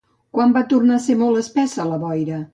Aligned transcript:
Quan 0.37 0.55
va 0.55 0.63
tornar 0.71 0.95
a 0.95 1.03
ser 1.03 1.19
molt 1.21 1.43
espessa 1.45 1.89
la 1.93 2.03
boira? 2.07 2.43